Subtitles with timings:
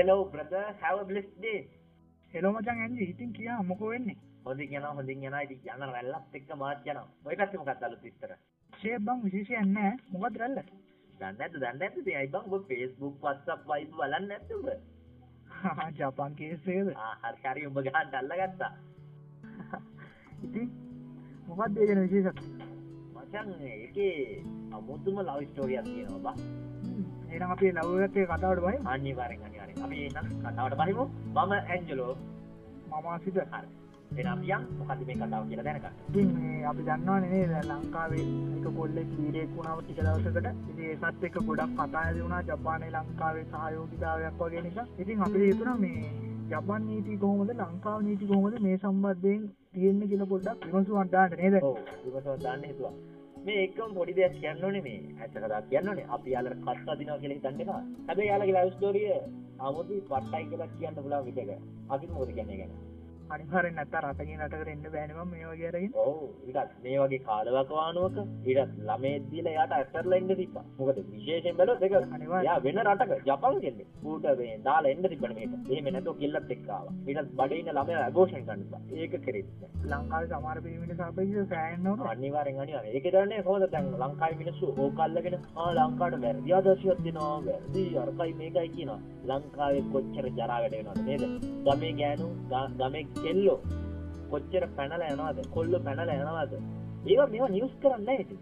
[0.00, 0.64] hello brother.
[0.80, 1.58] Have a blessed day
[2.34, 4.16] hello මචං Angie ඉතින් කියා මොකෝ වෙන්නේ?
[4.44, 5.42] හොඳින් යනවා හොඳින් යනවා.
[5.46, 7.08] ඉතින් යන රැල්ලත් එක්ක මාත් යනවා.
[7.24, 8.32] ඔය පැත්තේ මොකක්ද අලුත් විස්තර?
[8.72, 9.98] ෂේප් බං විශේෂයක් නැහැ.
[10.14, 10.62] මොකද රැල්ල?
[11.18, 11.58] දන්නේ නැද්ද?
[11.58, 11.98] දන්නේ නැද්ද?
[12.02, 12.48] ඉතින් අයි බං?
[12.54, 14.66] ඔබ Facebook WhatsApp Viber බලන්නේ නැද්ද ඔබ?
[16.00, 16.90] ජපාන් කේස් එකද?
[17.04, 17.66] ආ හරි හරි.
[17.72, 18.72] ඔබ ගහන්න අල්ලගත්තා.
[20.48, 20.72] ඉතින්
[21.50, 22.42] මොකක්ද ඒ ගැන විශේෂක්
[23.20, 24.18] මචං ඒකේ
[24.80, 26.69] අමුතුම ලව් ස්ටෝරියක් තියෙනවා බා
[27.30, 29.82] එහෙනම් අපි ලව් එකත් එක්ක කතාවට බයි අනිවාර්යෙන් අනිවාර්යෙන්.
[29.84, 32.14] අපි එහෙනම් කතාවට බහිමු මම ඇන්ජලෝ.
[32.92, 33.68] මම සිත හරි.
[34.12, 34.64] එහෙනම් අපි යන්.
[34.78, 35.66] මොකද්ද මේ කතාව කියලා
[36.36, 37.68] මේ අපි දන්නවනේ නේද?
[37.68, 38.24] ලංකාවේ
[38.56, 40.48] එක කොල්ලෙක් වීරයෙක් වුණාම ටික දවසකට.
[40.70, 44.88] ඉතින් ඒකත් එක්ක ගොඩක් කතා ඇති වුණා ජපානයේ ලංකාවේ සහයෝගිතාවයක් වගේ නිසා.
[44.98, 46.02] ඉතින් අපිට හිතුණා මේ
[46.50, 51.62] ජපාන් නීති කොහොමද ලංකාව නීති කොහොමද මේ සම්බන්ධයෙන් තියෙන්නේ කියලා පොඩ්ඩක් දාන්න නේද?
[51.62, 51.76] ඔව්.
[52.04, 52.94] විමසව දාන්න හිතුවා
[53.44, 55.00] මේ එකම පොඩි දෙයක් කියන්න ඕනේ මේ.
[55.20, 56.06] ඇත්ත කතාවක් කියන්න ඕනේ.
[56.08, 57.82] අපි යාලට කත් අදිනවා කියලා හිතන්න එපා.
[58.08, 59.10] හැබැයි යාලගේ ලව් ස්ටෝරිය
[59.58, 61.50] 아무දි පට්ටයි කියලා කියන්න පුළුවන් විදිහක.
[61.90, 62.89] අපිත් මොකද කියන්නේ ගැන?
[63.34, 65.92] අනිවාර්යෙන් නැත්නම් රටකින් රටකට එන්න බෑනේ මම මේ වගේ අරගෙන.
[66.04, 68.16] ඔව් ඊටත් මේ වගේ කාලවකවානුවක
[68.50, 70.64] ඊටත් ළමයෙක් දීලා යාට ඇස්තරලා ඉන්න තිබ්බා.
[70.78, 72.48] මොකද විශේෂයෙන් බැලුවොත් ඒක අනිවාර්යෙන්.
[72.48, 75.02] යා වෙන රටක ජපාන් කියන්නේ ඌට මේ දාලා එන්න
[75.36, 75.52] මේක.
[75.70, 76.94] එහෙම නැතුව කිල්ලත් එක්ක ආවා.
[77.08, 79.48] ඊටත් බඩේ ඉන්න ළමයා අගෝෂන් කරනවා ඒක කරෙත්
[79.90, 82.04] ලංකාවේ සමහර පිරිමින්ට සාපේක්ෂව සෑහෙන්න ඕන.
[82.12, 82.96] අනිවාර්යෙන් අනිවාර්යෙන්.
[82.96, 83.68] ඒක දන්නේ කොහොමද?
[83.74, 89.00] දැන් ලංකාවේ මිනිස්සු ඕක අල්ලගෙන ආ ලංකාවට වැරදි ආදර්ශයක් දෙනවා වැරදි අරකයි මේකයි කියනවා.
[89.30, 91.24] ලංකාවේ කොච්චර ජරා වැඩ වෙනවද නේද?
[91.66, 92.28] ගමේ ගෑනු
[92.80, 93.58] ගමේ කෙල්ලෝ
[94.30, 95.38] කොච්චර පැනලා යනවද?
[95.56, 96.54] කොල්ලෝ පැනලා යනවද?
[97.06, 98.40] ඒවා මේවා නිවුස් කරන්නේ ඉතින්.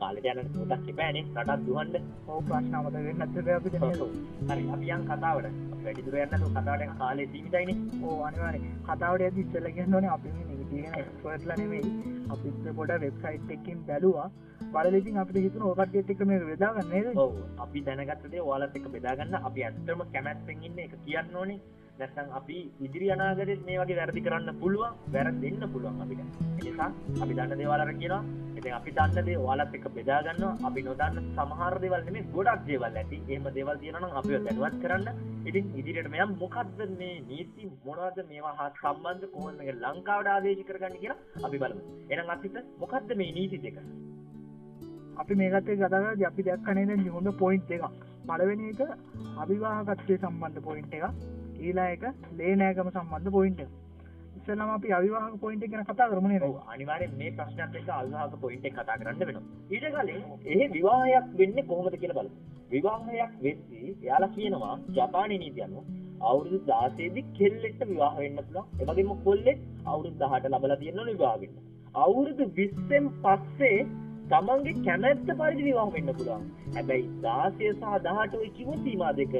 [0.00, 2.04] කාලෙට යන පොඩක් එපෑනේ රටක් දුවන්න.
[2.28, 4.02] ඕ ප්‍රශ්න අමතක වෙන්නේ නැත්නම් අපිට නේද
[4.50, 5.48] හරි අපි යන් කතාවට.
[5.72, 8.76] අපි වැඩි දුර යන්න කතාවට කාලේ සීමිතයිනේ ඕ අනිවාර්යෙන්.
[8.88, 11.94] කතාවට යද්දි ඉස්සෙල්ලා කියන්න ඕනේ අපි මේ නීති ගැන එක්ස්පර්ට්ලා නෙමෙයි.
[12.34, 14.28] අපිත් පොඩ වෙබ්සයිට් එකකින් බැලුවා.
[14.72, 17.10] බලලා ඉතින් අපිට හිතුණා ඔය කට්ටියත් එක්ක මේක බෙදා ගන්න නේද?
[17.24, 17.34] ඔව්
[17.66, 21.60] අපි දැනගත්ත දේ ඔයාලත් එක්ක බෙදා ගන්න අපි ඇත්තටම කැමැත්තෙන් ඉන්නේ ඒක කියන්න ඕනේ
[22.00, 26.20] නැත්නම් අපි ඉදිරි අනාගතෙත් මේ වගේ වැරදි කරන්න පුළුවන් වැරදෙන්න පුළුවන් අපිට.
[26.58, 26.90] ඒ නිසා
[27.22, 28.20] අපි දන්න දේවල් අර කියනවා.
[28.58, 30.52] ඉතින් අපි දන්න දේ ඔයාලත් එක්ක බෙදා ගන්නවා.
[30.68, 33.18] අපි නොදන්න සමහර දේවල් නෙමෙයි ගොඩක් දේවල් ඇති.
[33.30, 35.08] එහෙම දේවල් තියෙනවා නම් අපිව දැනුවත් කරන්න.
[35.48, 41.02] ඉතින් ඉදිරියට මෙයන් මොකද්ද මේ නීති මොනවද මේවා හා සම්බන්ධ කොහොමද මේක ලංකාවට ආදේශ කරගන්නේ
[41.04, 41.82] කියලා අපි බලමු.
[42.12, 43.80] එහෙනම් අපිට මොකද්ද මේ නීති දෙක?
[45.22, 47.90] අපි මේකත් එක්ක කතා කරද්දි අපි දැක්ක නේද හොඳ පොයින්ට් එකක්.
[48.28, 48.80] පළවෙනි එක
[49.42, 51.36] අවිවාහකත්වයේ සම්බන්ධ පොයින්ට් එකක්.
[51.58, 52.02] ඊළඟ එක
[52.38, 53.70] ලේනෑකම සම්බන්ධ පොයින්ට් එක
[54.38, 58.36] ඉස්සෙල්ලාම අපි අවිවාහක පොයින්ට් එක ගැන කතා කරමු නේද ඔව් අනිවාර්යෙන් මේ ප්‍රශ්නත් එක්ක අවිවාහක
[58.40, 59.44] පොයින්ට් එක කතා කරන්න වෙනවා.
[59.70, 62.36] ඊට කලින් එහෙ විවාහයක් වෙන්නේ කොහොමද කියලා බලමු.
[62.70, 65.84] විවාහයක් වෙද්දී එයාලා කියනවා ජපානයේ නීතිය අනුව
[66.22, 68.66] අවුරුදු 16 දී කෙල්ලෙක්ට විවාහ වෙන්න පුළුවන්.
[68.80, 71.56] ඒ වගේම කොල්ලෙක් අවුරුදු 18 ලබලා තියෙනවනේ විවාහ වෙන්න.
[71.96, 73.78] අවුරුදු 20න් පස්සේ
[74.30, 76.44] තමන්ගේ කැමැත්ත පරිදි විවාහ වෙන්න පුළුවන්.
[76.74, 79.34] හැබැයි 16 සහ 18 ඔය කිව්ව සීමා දෙක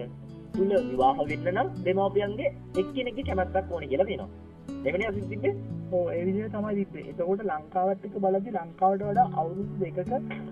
[0.52, 4.08] තුල විවාහ වෙන්න නම් දෙමාපියන්ගේ එක්කෙනෙක්ගේ කැමැත්තක් ඕනේ කියලා
[5.08, 5.54] අසින් තිබ්බේ
[5.92, 7.04] ඕ ඒ විදිහට තමයි තිබ්බේ.
[7.10, 10.10] එතකොට ලංකාවත් එක්ක බලද්දි ලංකාවට වඩා අවුරුදු දෙකක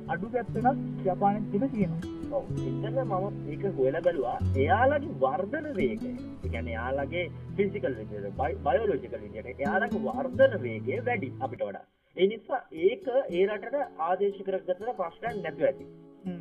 [0.09, 2.15] අඩු ගැත්තනක් ජපානයේ තිබ තියෙනවා.
[2.29, 6.09] එතන මම ඒක හොයලා බැලුවා එයාලගේ වර්ධන වේගය
[6.45, 7.25] කියන්නේ එයාලගේ
[7.57, 11.85] ෆිසිකල් විදියට බයෝලොජිකල් විදියට එයාලගේ වර්ධන වේගය වැඩි අපිට වඩා
[12.17, 15.91] ඒ නිසා ඒක ඒ රටට ආදේශ කරගත්තට ප්‍රශ්නයක් නැතුව ඇති
[16.25, 16.41] හ්ම්.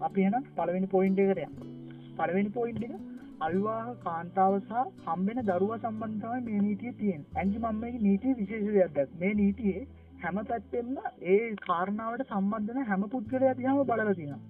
[0.00, 1.79] අපි එහෙනම් පළවෙනි පොයින්ට් එකට
[2.20, 2.26] යමු.
[2.26, 2.92] පළවෙනි පොයින්ට් එක
[3.40, 4.72] අවිවාහ කාන්තාව සහ
[5.06, 7.30] හම්බෙන දරුවා සම්බන්ධ තමයි මේ නීතියේ තියෙන්නේ.
[7.36, 9.10] අන්ති මම මේ නීතියේ විශේෂ දෙයක් දැක්ක.
[9.20, 9.86] මේ නීතියේ
[10.22, 10.88] හැම පැත්තෙම
[11.20, 14.40] ඒ කාරණාවට සම්බන්ධ වෙන හැම පුද්ගලයා දිහාම බලලා තියෙනවා.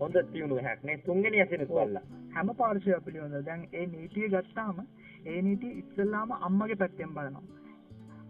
[0.00, 2.02] හොඳ තියුණු හැක් නේ තුන්වෙනි ඇසෙන කොල්ලා
[2.34, 4.82] හැම පාර්ශවයක් පිළිබඳව දැන් ඒ නීතිය ගත්තාම
[5.26, 7.44] ඒ නීතිය ඉස්සෙල්ලාම අම්මගේ පැත්තෙන් බලනවා.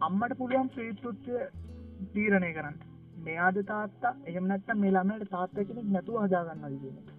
[0.00, 1.40] අම්මට පුළුවන් ප්‍රීතිත්වය
[2.12, 2.76] තීරණය කරන්න.
[3.18, 7.15] මෙයාද තාත්තා එහෙම නැත්නම් මේ ළමයාට තාත්තා කෙනෙක් නැතුව හදාගන්නවද කියන එක.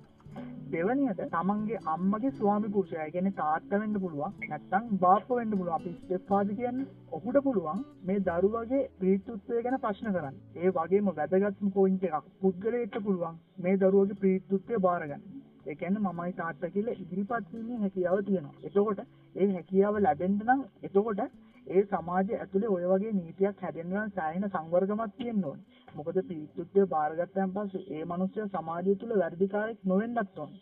[0.68, 5.94] දෙවනියට තමන්ගේ අම්මගේ ස්වාමි පුරුෂයා ඒ කියන්නේ තාත්තා වෙන්න පුළුවන් නැත්නම් බාප්පා වෙන්න පුළුවන් අපි
[5.94, 10.38] ස්ටෙප් ෆාදර් කියන්නේ ඔහුට පුළුවන් මේ දරුවගේ ප්‍රීතිත්වය ගැන ප්‍රශ්න කරන්න.
[10.58, 15.26] ඒ වගේම වැදගත්ම පොයින්ට් එකක් පුද්ගලයෙක්ට පුළුවන් මේ දරුවගේ ප්‍රීතිත්වය බාර ගන්න.
[15.66, 18.56] ඒ කියන්නේ මමයි තාත්තා කියලා ඉදිරිපත් වීමේ හැකියාව තියෙනවා.
[18.64, 19.00] එතකොට
[19.36, 21.22] ඒ හැකියාව ලැබෙන්න නම් එතකොට
[21.68, 25.66] ඒ සමාජය ඇතුලේ ඔය වගේ නීතියක් හැදෙන්න නම් සෑහෙන සංවර්ගමක් තියෙන්න ඕනේ.
[25.96, 30.62] මොකද පීඩිතත්වය බාරගත්තන් පස්සේ ඒ මිනිස්සයා සමාජය තුල වැඩිකාරයෙක් නොවෙන්නත් ඕනේ.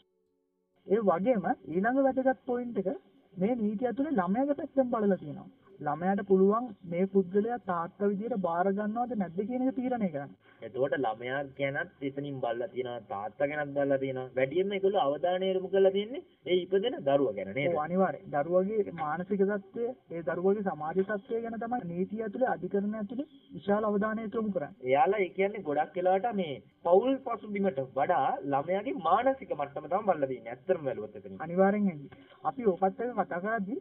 [0.87, 2.89] ඒ වගේම ඊළඟ වැදගත් පොයින්ට් එක
[3.35, 5.64] මේ නීතිය ඇතුලේ ළමයාගේ පැත්තෙන් බලලා තියෙනවා.
[5.79, 10.31] ළමයට පුළුවන් මේ පුද්ගලයා තාත්ත විදියට බාරගන්නවද නැද්ද කියන එක තීරණය කරන්න.
[10.61, 14.29] එතකොට ළමයා ගැනත් එතනින් බලලා තියෙනවා තාත්තා ගැනත් බලලා තියෙනවා.
[14.35, 17.69] වැඩියෙන්ම ඒගොල්ලෝ අවධානය යොමු කරලා තියෙන්නේ ඒ ඉපදෙන දරුවා ගැන නේද?
[17.69, 23.27] ඔව් අනිවාර්යෙන් දරුවගේ මානසික තත්ත්වය ඒ දරුවගේ සමාජ තත්ත්වය ගැන තමයි නීතිය ඇතුලේ අධිකරණ ඇතුලේ
[23.51, 24.73] විශාල අවධානය යොමු කරන්නේ.
[24.83, 26.55] එයාලා ඒ කියන්නේ ගොඩක් වෙලාවට මේ
[26.85, 31.37] පෞල් පසුබිමට වඩා ළමයාගේ මානසික මට්ටම තමයි බලලා තියෙන්නේ ඇත්තම බැලුවොත් එතනින්.
[31.39, 32.01] අනිවාර්යෙන්
[32.43, 33.79] අපි ඕකත් එක්ක කතා කරද්දී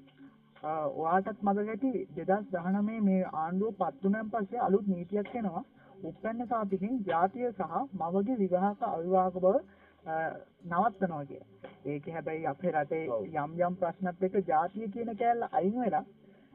[0.64, 5.62] ඔයාටත් මතක ඇති 2019 මේ ආණ්ඩුව පත් වුණාන් පස්සේ අලුත් නීතියක් එනවා
[6.02, 9.54] උප්පන්න සාපිකින් ජාතිය සහ මවගේ විවාහක අවිවාහක බව
[10.04, 10.14] අ,
[10.64, 11.48] නවත්තනවා කියලා.
[11.84, 13.24] ඒක හැබැයි අපේ රටේ ඔව්.
[13.36, 16.04] යම් යම් ප්‍රශ්නත් එක්ක ජාතිය කියන කෑල්ල අයින් වෙලා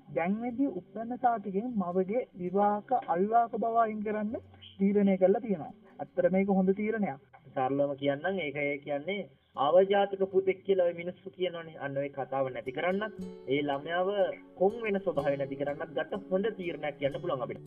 [0.08, 4.36] දැන් වෙද්දී උප්පන්න සාපිකින් මවගේ විවාහක අවිවාහක බව අයින් කරන්න
[4.80, 5.74] තීරණය කරලා තියෙනවා.
[6.00, 7.20] අත්තර මේක හොඳ තීරණයක්.
[7.54, 9.22] සරලවම කියන්නම් ඒක ඒ කියන්නේ
[9.56, 13.16] අවජාතක පුතෙක් කියලා මිනිස්සු කියනවනේ අන්න ඔය කතාව නැති කරන්නත්
[13.48, 14.10] ඒ ළමයාව
[14.56, 17.62] කොන් වෙන ස්වභාවය නැති කරන්නත් ගත්ත හොඳ තීරණයක් කියන්න පුළුවන් අපිට.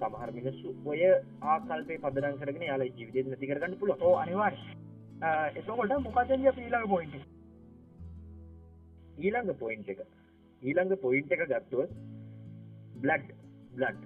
[0.00, 1.00] සමහර මිනිස්සු ඔය
[1.44, 4.02] ආකල්පේ පදනම් කරගෙන යාළුවා ජීවිතේ නැති කරගන්න පුළුවන්.
[4.02, 4.76] ඔව් අනිවාර්යෙන්.
[5.20, 7.24] අ, එතකොට මොකද අපි ඊළඟ පොයින්ට් එක?
[9.18, 10.00] ඊළඟ පොයින්ට් එක
[10.62, 11.90] ඊළඟ පොයින්ට් එක ගත්තොත්
[12.96, 13.28] බ්ලඩ්
[13.72, 13.98] බ්ලඩ්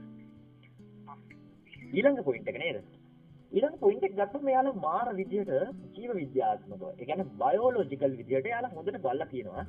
[1.92, 2.78] ඊළඟ පොයින්ට් එක නේද
[3.52, 5.52] ඊළඟ පොයින්ට් එක ගත්තොත් මෙයාලා මාර විදියට
[5.94, 9.64] ජීව විද්‍යාත්මකව ඒ කියන්නේ බයෝලොජිකල් විදියට එයාලා හොඳට බලලා තියෙනවා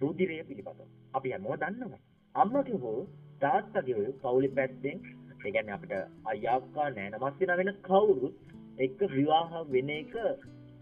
[0.00, 2.02] රුධිරය පිළිබඳව අපි හැමෝම දන්නවා
[2.34, 2.98] අම්මගේ හෝ
[3.40, 4.98] තාත්තගේ හෝ පවුලේ පැත්තෙන්
[5.36, 5.94] ඒ කියන්නේ අපිට
[6.26, 8.36] අයියා අක්කා නෑන මස්තින වෙන කවුරුත්
[8.78, 10.14] එක්ක විවාහ වෙන එක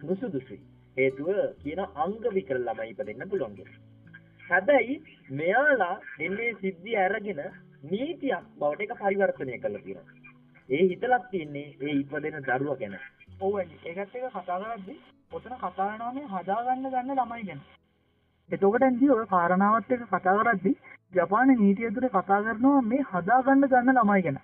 [0.03, 0.61] නුසුදුසුයි
[0.97, 1.29] හේතුව
[1.59, 3.81] කියන අංග විකල ළමයි ඉපදෙන්න පුළුවන් කියලා.
[4.49, 4.97] හැබැයි
[5.33, 7.41] මෙයාලා එන්නේ සිද්ධිය අරගෙන
[7.85, 10.14] නීතියක් බවට ඒක පරිවර්තනය කරලා තියෙනවා.
[10.69, 12.95] ඒ හිතලක් තියෙන්නේ ඒ ඉපදෙන දරුවා ගැන.
[13.41, 13.77] ඔව් ඇයි.
[13.85, 14.99] ඒකත් එක කතා කරද්දී
[15.33, 17.61] ඔතන කතා වෙනවා මේ හදාගන්න ගන්න ළමයි ගැන.
[18.51, 20.77] එතකොට ඇන්දි ඔය කාරණාවත් එක්ක කතා කරද්දී
[21.15, 24.39] ජපාන නීතිය ඇතුලේ කතා කරනවා මේ හදාගන්න ගන්න ළමයි ගැන.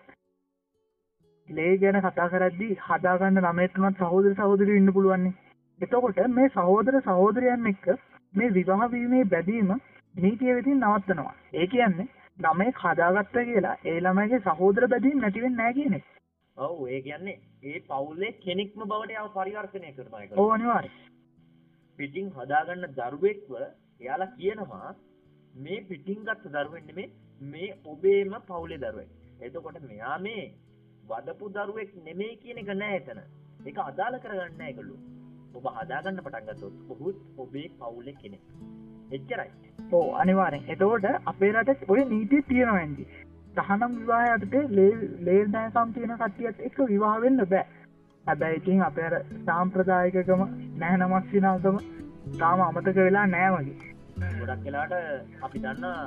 [1.48, 5.34] ලේ ගැන කතා කරද්දී හදාගන්න ළමයෙක් තුනත් සහෝදර සහෝදරියෝ ඉන්න පුළුවන් නේ.
[5.80, 7.86] එතකොට මේ සහෝදර සහෝදරයන් එක්ක
[8.34, 9.76] මේ විවාහ වීමේ බැඳීම
[10.14, 11.34] නීතිය වෙතින් නවත්තනවා.
[11.52, 12.08] ඒ කියන්නේ
[12.40, 16.04] ළමයෙක් හදාගත්ත කියලා ඒ ළමයිගේ සහෝදර බැඳීම් නැති වෙන්නේ නැහැ කියන එක.
[16.56, 20.32] ඔව් ඒ කියන්නේ ඒ පවුලේ කෙනෙක්ම බවට යව පරිවර්තනය කරනවා ඒක.
[20.34, 20.98] ඔව් අනිවාර්යයෙන්.
[21.98, 23.52] පිටින් හදාගන්න දරුවෙක්ව
[24.00, 24.94] එයාලා කියනවා
[25.56, 27.08] මේ පිටින් ගත්ත දරුවෙක් නෙමේ
[27.40, 29.10] මේ ඔබේම පවුලේ දරුවෙක්.
[29.40, 30.44] එතකොට මෙයා මේ
[31.04, 33.22] වදපු දරුවෙක් නෙමෙයි කියන එක නෑ එතන.
[33.66, 35.00] ඒක අදාළ කරගන්න නෑ ඒගොල්ලෝ.
[35.54, 38.44] ඔබ හදාගන්න පටන් ගත්තොත් ඔහුත් ඔබේ පවුලේ කෙනෙක්.
[39.10, 39.50] එච්චරයි.
[39.92, 40.64] ඔව් අනිවාර්යෙන්.
[40.68, 43.06] එතකොට අපේ රටේ ඔය නීතිය තියෙනවා ඇන්දි.
[43.56, 44.90] තහනම් විවාහයට ලේ
[45.26, 47.64] ලේ නැකම් තියෙන කට්ටියත් එක්ක විවාහ වෙන්න බෑ.
[48.24, 50.42] හැබැයි ඉතින් අපේ සාම්ප්‍රදායිකකම
[50.82, 51.80] නැහනමක් සිනාකම
[52.40, 53.94] තාම අමතක වෙලා නෑ වගේ.
[54.40, 54.94] ගොඩක් වෙලාට
[55.46, 55.98] අපි දන්නා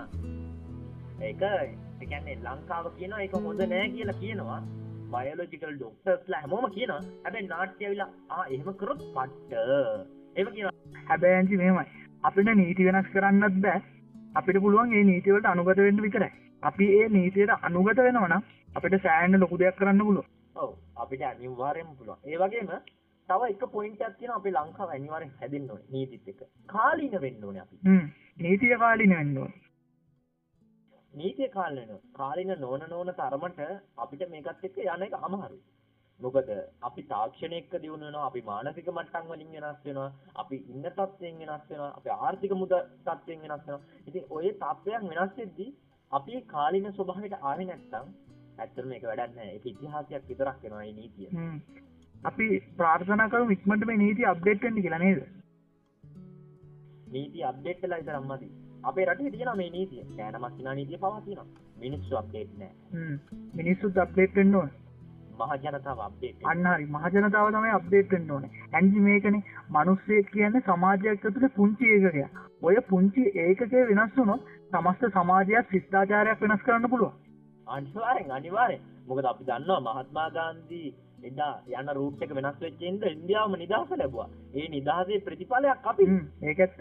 [1.22, 4.62] ඒක ඒ කියන්නේ ලංකාව කියනවා ඒක හොඳ නෑ කියලා කියනවා.
[5.14, 7.02] බයෝලොජිකල් ඩොක්ටර්ස්ලා හැමෝම කියනවා.
[7.24, 9.52] හැබැයි නාට්‍ය ඇවිල්ලා ආ එහෙම කරොත් පට්ට.
[10.36, 10.74] එහෙම කියනවා.
[11.10, 11.93] හැබැයි ඇන්දි මෙහෙමයි.
[12.24, 13.82] අපිට නීති වෙනස් කරන්නත් බෑ.
[14.36, 16.32] අපිට පුළුවන් මේ නීති වලට අනුගත වෙන්න විතරයි.
[16.64, 18.44] අපි ඒ නීතියට අනුගත වෙනවා නම්
[18.76, 20.30] අපිට සෑහෙන ලොකු දෙයක් කරන්න පුළුවන්.
[20.56, 22.20] ඔව් අපිට අනිවාර්යෙන්ම පුළුවන්.
[22.26, 22.72] ඒ වගේම
[23.30, 26.42] තව එක පොයින්ට් එකක් තියෙනවා අපේ ලංකාව අනිවාර්යෙන් හැදෙන්න ඕනේ නීතිත් එක්ක.
[26.68, 27.76] කාලීන වෙන්න ඕනේ අපි.
[27.84, 28.08] හ්ම්.
[28.38, 29.54] නීතිය කාලින වෙන්න ඕන.
[31.14, 33.62] නීතිය කාලීන කාලීන නොවන නොවන තරමට
[33.98, 35.64] අපිට මේකත් එක්ක යන එක අමාරුයි.
[36.20, 36.50] මොකද
[36.82, 41.70] අපි තාක්ෂණය එක්ක දියුණු වෙනවා, අපි මානසික මට්ටම් වලින් වෙනස් වෙනවා, අපි ඉන්න තත්ත්වයෙන් වෙනස්
[41.70, 42.74] වෙනවා, අපි ආර්ථික මුද
[43.06, 43.82] තත්ත්වයෙන් වෙනස් වෙනවා.
[44.08, 45.72] ඉතින් ඔය තත්ත්වයන් වෙනස් වෙද්දී
[46.12, 48.12] අපි කාලීන ස්වභාවයට ආවේ නැත්නම්
[48.58, 49.56] ඇත්තටම මේක වැඩක් නැහැ.
[49.56, 51.30] ඒක ඉතිහාසයක් විතරක් වෙනවා මේ නීතිය.
[52.24, 55.24] අපි ප්‍රාර්ථනා කරමු ඉක්මනට මේ නීති අප්ඩේට් වෙන්න කියලා නේද?
[57.16, 58.52] නීති අප්ඩේට් වෙලා ඉතින් අම්මදී.
[58.84, 60.06] අපේ රටේ තියෙනවා මේ නීතිය.
[60.18, 61.50] කෑනමක් කිනා නීතිය පවා තියෙනවා.
[61.84, 63.20] මිනිස්සු අප්ඩේට් නැහැ.
[63.62, 64.72] මිනිස්සුත් අප්ඩේට් වෙන්න ඕන.
[65.36, 68.52] මහ ජනතාව අප්ඩේට් අන්න හරි මහජනතාව තමයි අප්ඩේට් වෙන්න ඕනේ.
[68.74, 72.42] ඇන්ජි මේකනේ මිනිස්සෙක් කියන්නේ සමාජයක් ඇතුලේ පුංචි ඒකකයක්.
[72.62, 77.16] ඔය පුංචි ඒකකේ වෙනස් වුණොත් සමස්ත සමාජයක් ශිෂ්ටාචාරයක් වෙනස් කරන්න පුළුවන්.
[77.68, 78.84] අනිවාර්යෙන් අනිවාර්යෙන්.
[79.08, 80.82] මොකද අපි දන්නවා මහත්මා ගාන්ධි
[81.24, 84.30] එදා යන රූට් එක වෙනස් වෙච්ච ඉඳ ඉන්දියාවම නිදහස ලැබුවා.
[84.54, 86.10] ඒ නිදහසේ ප්‍රතිඵලයක් අපි.
[86.44, 86.80] ඒකත්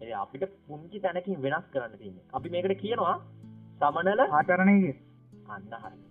[0.00, 2.26] ඒ අපිට පුංචි තැනකින් වෙනස් කරන්න තියෙන්නේ.
[2.32, 3.16] අපි මේකට කියනවා
[3.80, 4.98] සමනල ආචරණය කිය.
[5.48, 6.05] අන්න හරි.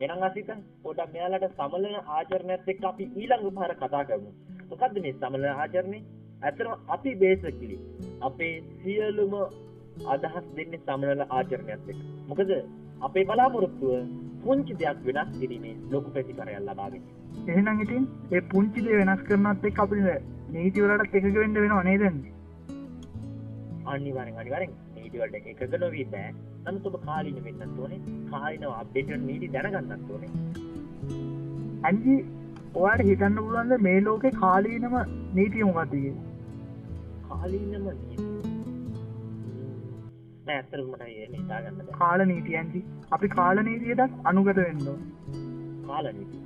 [0.00, 0.50] එහෙනම් අසිත
[0.84, 4.30] පොඩක් මෙයාලට සමනල ආචරණයත් එක්ක අපි ඊළඟ පාර කතා කරමු.
[4.70, 6.00] මොකද්ද මේ සමනල ආචරණය?
[6.42, 7.76] ඇත්තටම අපි බේසිකලි
[8.22, 9.34] අපේ සියලුම
[10.14, 12.02] අදහස් දෙන්නේ සමනල ආචරණයත් එක්ක.
[12.28, 12.50] මොකද
[13.00, 13.94] අපේ බලාපොරොත්තුව
[14.44, 17.14] පුංචි දෙයක් වෙනස් කිරීමේ ලොකු ප්‍රතිඵලයක් ලබා ගැනීම.
[17.48, 22.04] එහෙනම් ඉතින් ඒ පුංචි දේ වෙනස් කරනවත් එක්ක අපිට නීති වලට එකග වෙන්න වෙනව නේද?
[23.86, 26.32] අනිවාර්යෙන් අනිවාර්යෙන් නීතිවලට එකක නොවී බෑ
[26.64, 28.00] නමුත් ඔබ කාලින වෙන්නත් ඕනේ.
[28.32, 30.30] කාලිනව අප්ඩේට නීති දැනගන්නත් ඕනේ.
[31.84, 32.16] ඇන්ජි
[32.80, 34.96] ඔයාට හිතන්න පුළුවන්ද මේ ලෝකෙ කාලීනම
[35.38, 36.12] නීතිය මොකක්දගේ
[37.28, 38.26] කාලීනම නීති.
[40.46, 42.84] නෑ ඇත්තටම මට ඒ හිතාගන්න බෑ කාල නීති ඇන්ජි
[43.18, 45.02] අපි කාල නීතියටත් අනුගත වෙන්න ඕන.
[45.88, 46.38] කාල නීති.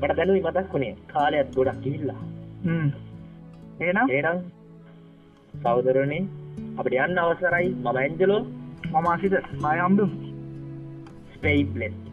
[0.00, 2.20] මට දැනුයි මතක් වුණේ කාලයක් ගොඩක් කිහිල්ලා
[2.64, 2.88] හ්ම්.
[3.80, 4.06] එහෙනම්?
[4.16, 4.38] ඒනම්
[5.54, 6.22] සෞදරනේ
[6.78, 7.68] අපට යන්න අවසරයි.
[7.74, 8.42] මම ඇන්ජලෝ.
[8.92, 9.34] මම අසිත.
[9.62, 10.10] බයම්දුම්
[11.34, 12.09] ස්පේයි ප්ලෙස්